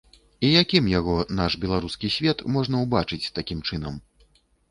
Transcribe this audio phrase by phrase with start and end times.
[0.47, 4.01] І якім яго, наш беларускі свет, можна ўбачыць такім чынам?